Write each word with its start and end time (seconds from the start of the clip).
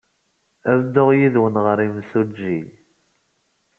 Ad 0.69 0.79
dduɣ 0.83 1.09
yid-wen 1.17 1.55
ɣer 1.65 1.77
yimsujji. 1.81 2.59